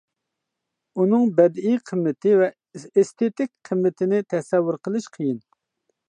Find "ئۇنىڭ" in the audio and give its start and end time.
1.01-1.25